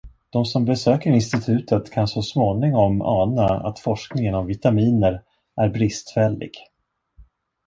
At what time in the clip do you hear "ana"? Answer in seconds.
3.01-3.47